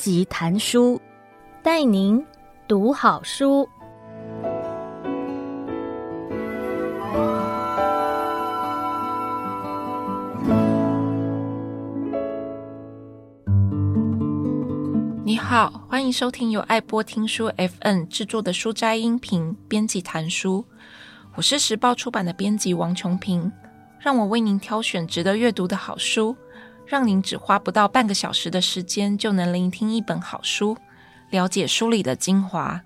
[0.00, 0.98] 辑谈书，
[1.62, 2.24] 带您
[2.66, 3.68] 读好书。
[15.22, 20.64] 你好，欢迎收听由爱播听书 FN 制作的书斋音频编辑谈书。
[21.34, 23.52] 我是时报出版的编辑王琼平，
[23.98, 26.34] 让我为您挑选值得阅读的好书。
[26.90, 30.76] 让您只花不到半个小时的时间就能聆听一本好书，
[31.30, 32.82] 了解书里的精华。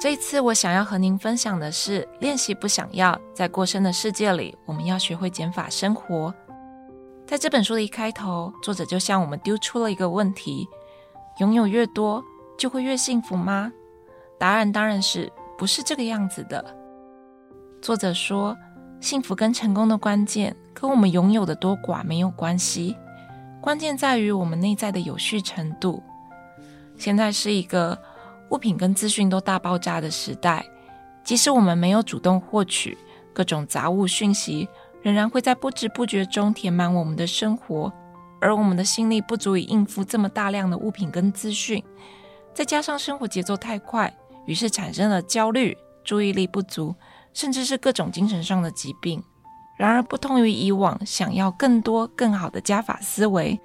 [0.00, 6.34] 这一次我想要和您分享的是：练习不想要，在过剩的世界里，我们要学会减法生活。
[7.24, 10.68] 在这本书的一开头，作者就向我们丢出了一个问题：
[11.38, 12.20] 拥有越多，
[12.58, 13.72] 就会越幸福吗？
[14.42, 16.64] 答案当然是不是这个样子的。
[17.80, 18.56] 作者说，
[19.00, 22.96] 幸福跟成功的关键跟我们拥有的多寡没有关系，
[23.60, 26.02] 关键在于我们内在的有序程度。
[26.96, 27.96] 现在是一个
[28.50, 30.66] 物品跟资讯都大爆炸的时代，
[31.22, 32.98] 即使我们没有主动获取
[33.32, 34.68] 各种杂物讯息，
[35.02, 37.92] 仍然会在不知不觉中填满我们的生活，
[38.40, 41.80] 而我们的心力不足以应付这么大量的物品跟资讯，
[42.52, 44.12] 再加上生活节奏太快。
[44.46, 46.94] 于是产生了焦虑、注意力不足，
[47.32, 49.22] 甚至是各种精神上的疾病。
[49.78, 53.58] 然而，不同于以往想要更多、更好的加法思维，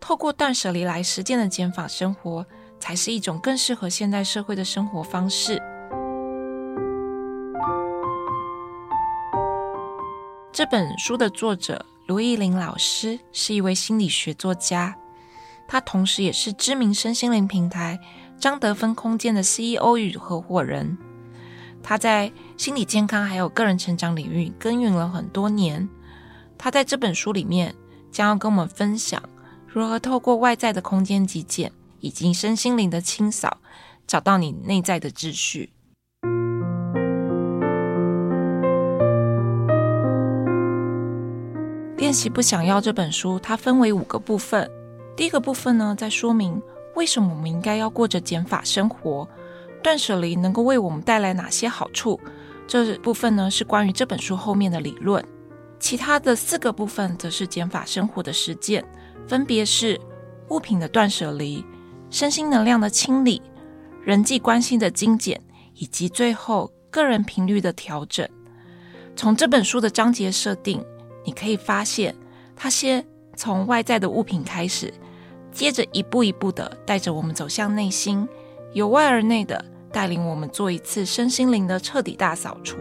[0.00, 2.44] 透过断舍离来实践的减法生活，
[2.80, 5.62] 才是一种更适合现代社会的生活方式。
[10.52, 14.94] 这本书的作者卢奕霖老师是一位心理学作家，
[15.66, 17.98] 他同时也是知名身心灵平台。
[18.42, 20.98] 张德芬空间的 CEO 与合伙人，
[21.80, 25.88] 他在心理健康还有个人成长领域耕耘了很多年。
[26.58, 27.72] 他在这本书里面
[28.10, 29.22] 将要跟我们分享
[29.68, 31.70] 如何透过外在的空间极简
[32.00, 33.58] 以及身心灵的清扫，
[34.08, 35.70] 找到你内在的秩序。
[41.96, 44.68] 练习不想要这本书，它分为五个部分。
[45.16, 46.60] 第一个部分呢，在说明。
[46.94, 49.28] 为什么我们应该要过着减法生活？
[49.82, 52.20] 断舍离能够为我们带来哪些好处？
[52.68, 55.24] 这部分呢，是关于这本书后面的理论。
[55.80, 58.84] 其他的四个部分则是减法生活的实践，
[59.26, 60.00] 分别是
[60.50, 61.64] 物品的断舍离、
[62.10, 63.42] 身心能量的清理、
[64.04, 65.40] 人际关系的精简，
[65.74, 68.28] 以及最后个人频率的调整。
[69.16, 70.84] 从这本书的章节设定，
[71.24, 72.14] 你可以发现，
[72.54, 73.04] 它先
[73.36, 74.94] 从外在的物品开始。
[75.52, 78.26] 接着一步一步的带着我们走向内心，
[78.72, 82.78] 由外而内的带领我们做一次身心灵的彻底大扫除。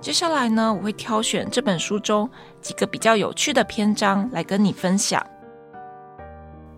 [0.00, 2.28] 接下来呢，我会挑选这本书中
[2.60, 5.24] 几个比较有趣的篇章来跟你分享。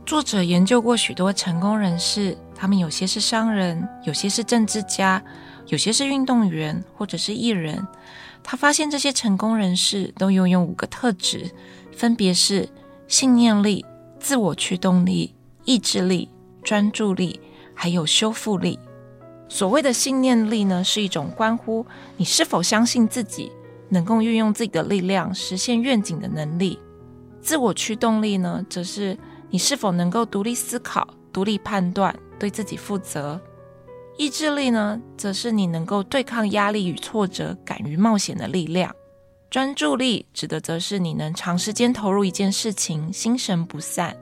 [0.04, 5.22] 作者研究过许多成功人士，他们有些是商人，有些是政治家，
[5.68, 7.86] 有些是运动员，或者是艺人。
[8.42, 11.50] 他发现这些成功人士都拥有五个特质，
[11.92, 12.68] 分别是
[13.06, 13.84] 信念力、
[14.18, 15.34] 自我驱动力、
[15.64, 16.28] 意志力、
[16.62, 17.40] 专注力，
[17.74, 18.78] 还有修复力。
[19.48, 21.84] 所谓的信念力呢，是一种关乎
[22.16, 23.50] 你是否相信自己
[23.88, 26.78] 能够运用自己的力量实现愿景的能力；
[27.40, 29.18] 自我驱动力呢，则是
[29.50, 33.40] 你是否能够独立思考、独立判断、对自己负责。
[34.20, 38.90] 意志力呢，则是你能够对抗压力与挫折、敢于冒险的力量；
[39.48, 44.12] 专注力指的则是你能长时间投入一件事情，心神不散；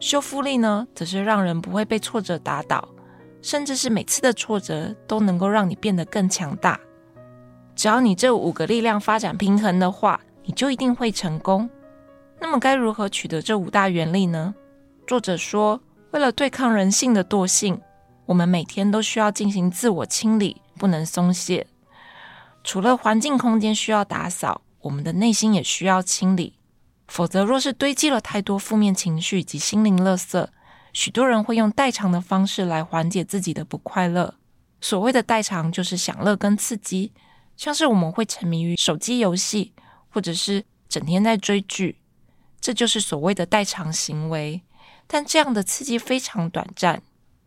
[0.00, 2.88] 修复力呢，则是让人不会被挫折打倒，
[3.42, 6.76] 甚至是每次的挫折都能够让你变得更强大。
[7.76, 11.70] 只要你这五个力量发展平衡的话，你就一定会成功。
[12.40, 14.52] 那么该如何取得这五大原力呢？
[15.06, 17.80] 作者说，为了对抗人性的惰性。
[18.26, 21.66] 我们每天都需要进行自我清理，不能松懈。
[22.62, 26.54] 除了环境空间需要打扫，我们的内心也需要清理。
[27.06, 30.48] 否则，若是堆积了太多负面情绪及心灵垃圾，
[30.92, 34.34] 许多人会用代偿的方式来缓解自己的不快乐。
[34.80, 37.12] 所谓的代偿，就是享乐跟刺激，
[37.56, 39.72] 像是我们会沉迷于手机游戏，
[40.08, 42.00] 或者是整天在追剧，
[42.60, 44.62] 这就是所谓的代偿行为。
[45.06, 47.00] 但这样的刺激非常短暂。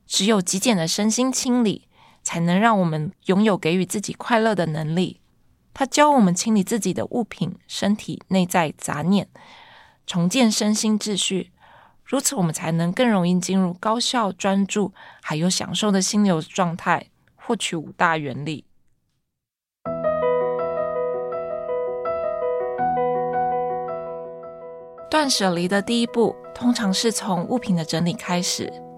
[0.09, 1.87] 只有极简的身心清理，
[2.23, 5.21] 才能让我们拥有给予自己快乐的能力。
[5.71, 9.29] 他教我们清理自己的物品、身体内在杂念，
[10.07, 11.51] 重建身心秩序。
[12.03, 14.91] 如此我们才能更容易进入高效、专注
[15.21, 18.65] 还有享受的心流状态，获取五大原理。
[25.11, 28.88] 断舍离的第一步，通常是从物品的整理开始。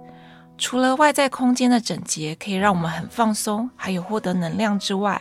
[0.61, 5.19] 除了外在空间的整洁可以让我们很放松，还有获得能量之外，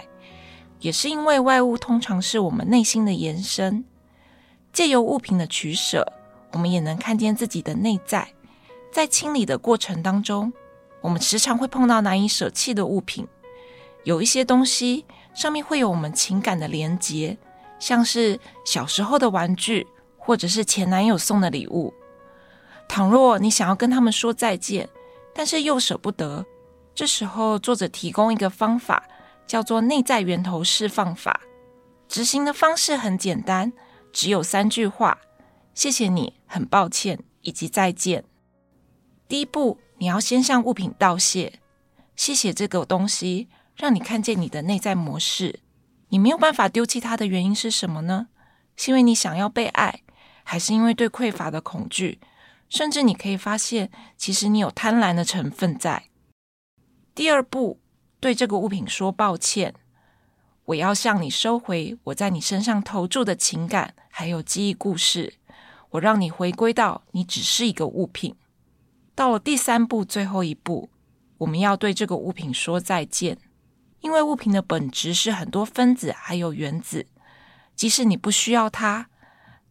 [0.81, 3.83] 也是因为外物通常是我们内心的延伸。
[4.71, 6.07] 借由物品的取舍，
[6.53, 8.29] 我们也能看见自己的内在。
[8.93, 10.53] 在清理的过程当中，
[11.01, 13.27] 我们时常会碰到难以舍弃的物品。
[14.05, 17.39] 有一些东西上面会有我们情感的连结，
[17.79, 19.87] 像是小时候的玩具。
[20.23, 21.95] 或者是前男友送的礼物。
[22.87, 24.87] 倘若你想要跟他们说再见，
[25.41, 26.45] 但是又舍不得，
[26.95, 29.03] 这时候作者提供一个方法，
[29.47, 31.41] 叫做内在源头释放法。
[32.07, 33.73] 执行的方式很简单，
[34.13, 35.19] 只有三句话：
[35.73, 38.23] 谢谢你，很抱歉，以及再见。
[39.27, 41.55] 第一步，你要先向物品道谢，
[42.15, 45.61] 谢谢这个东西，让你看见你的内在模式。
[46.11, 48.29] 你没有办法丢弃它的原因是什么呢？
[48.77, 50.03] 是因为你想要被爱。
[50.45, 52.21] 还是因为对匮乏的恐惧，
[52.71, 56.05] 甚至你可以发现，其实你有贪婪的成分在。
[57.15, 57.81] 第二步，
[58.21, 59.75] 对这个物品说抱歉，
[60.67, 65.35] 我要向你收回我在你身上投注的情感，还有记忆故事，
[65.91, 68.37] 我让你回归到你只是一个物品。
[69.17, 70.89] 到了第三步，最后一步，
[71.39, 73.37] 我们要对这个物品说再见，
[74.01, 77.07] 因为物品的本质是很多分子还有原子，
[77.75, 79.09] 即使你不需要它。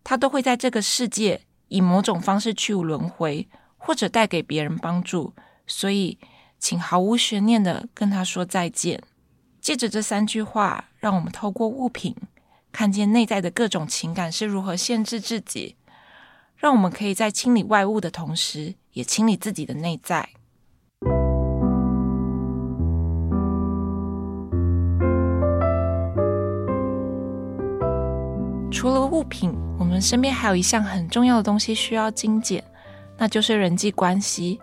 [0.04, 5.34] 它都会在这个世界以某种方式去轮回，或者带给别人帮助。
[5.66, 6.20] 所以，
[6.60, 9.02] 请毫无悬念的跟他说再见。
[9.62, 12.16] 借着这三句话，让我们透过物品
[12.72, 15.76] 看见内在的各种情感是如何限制自己，
[16.56, 20.30] 让我们可以在清理外物的同时，也清理自己的内在。
[28.80, 32.64] 除了物品，我们身边还有一项很重要的东西需要精简，
[33.18, 34.58] 那就是人际关系。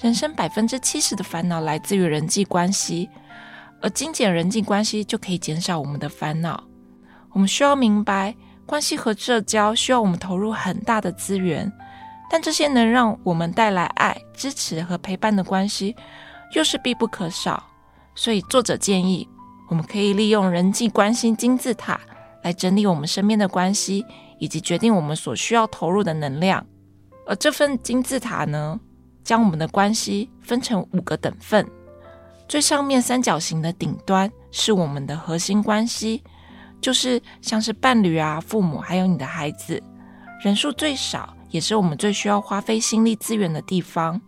[0.00, 3.08] 人生百分之七十的烦恼来自于人际关系，
[3.80, 6.60] 而精简人际关系就可以减少我们的烦恼。
[7.30, 8.34] 我们需要明白，
[8.66, 11.72] 关系和社交需要我们投入很大的资源，
[12.28, 15.94] 但这些能让我们带来爱、支持和陪伴的关系，
[16.56, 17.62] 又是必不可少。
[18.16, 19.28] 所以，作者建议
[19.68, 22.00] 我们可以利用人际关系金字塔。
[22.42, 24.04] 来整理我们身边的关系，
[24.38, 26.66] 以及决定我们所需要投入的能量。
[27.26, 28.80] 而这份金字塔呢，
[29.22, 31.66] 将我们的关系分成五个等份。
[32.48, 36.24] 最上面三角形的顶端是我们的核心关系，
[36.80, 39.80] 就是像是伴侣啊、父母，还有你的孩子。
[40.42, 44.20] 人数最少，也是我们最需要花费心力资源的地方。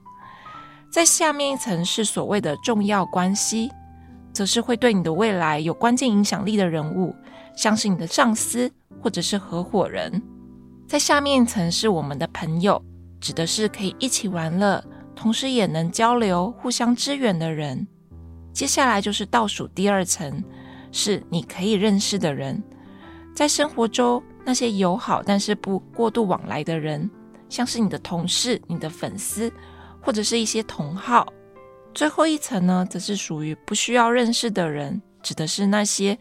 [0.89, 3.73] 在下面一层是所谓的重要关系，
[4.33, 7.15] 则是会对你的未来有关键影响力的人物。
[7.55, 8.71] 像是你的上司
[9.01, 10.23] 或者是合伙人，
[10.89, 12.83] 在下面一层是我们的朋友，
[13.21, 14.83] 指的是可以一起玩乐，
[15.15, 17.87] 同时也能交流、互相支援的人。
[18.55, 20.43] 接下来就是倒数第二层，
[20.91, 22.63] 是你可以认识的人，
[23.35, 27.11] 在生活中那些友好但是不过度往来的人，
[27.51, 29.53] 像是你的同事、你的粉丝
[30.01, 31.31] 或者是一些同好。
[31.95, 36.19] 最后一层呢，则是属于不需要认识的人，指的是那些。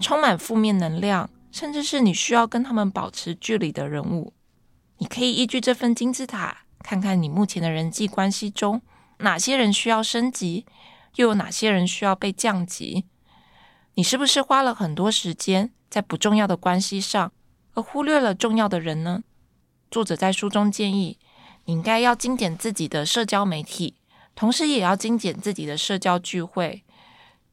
[0.00, 4.32] 充满负面能量，甚至是你需要跟他们保持距离的人物，
[4.98, 8.82] 你可以依据这份金字塔，看看你目前的人际关系中，
[9.18, 10.66] 哪些人需要升级，
[11.14, 13.04] 又有哪些人需要被降级。
[13.94, 17.30] 你是不是花了很多时间在不重要的关系上，
[17.74, 19.22] 而忽略了重要的人呢？
[19.92, 21.20] 作者在书中建议，
[21.66, 23.94] 你应该要精简自己的社交媒体，
[24.34, 26.82] 同时也要精简自己的社交聚会。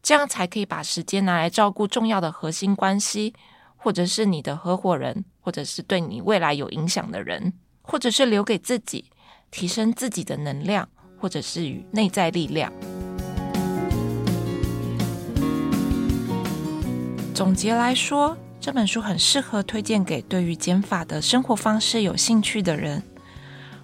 [0.03, 3.35] 这样才可以把时间拿来照顾重要的核心关系，
[3.77, 9.05] 或者是你的合伙人，或者是对你未来有影响的人，或者是留给自己
[9.51, 12.73] 提升自己的能量，或者是与内在力量。
[17.35, 23.03] 总结来说，这本书很适合推荐给对于减法的生活方式有兴趣的人，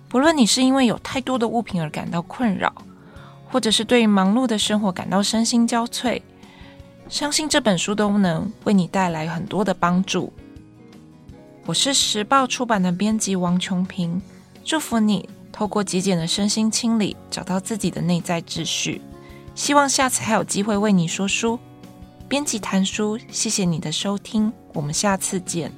[0.09, 2.73] 不论你是因为有太多的物品而感到困扰。
[3.49, 6.21] 或者是对于忙碌的生活感到身心交瘁，
[7.07, 10.33] 相信这本书都能为你带来很多的帮助。
[11.65, 14.21] 我是时报出版的编辑王琼平，
[14.65, 19.01] 祝福你透过极简的身心清理，找到自己的内在秩序。
[19.55, 21.57] 希望下次还有机会为你说书。
[22.27, 25.71] 编辑谈书，谢谢你的收听，我们下次见。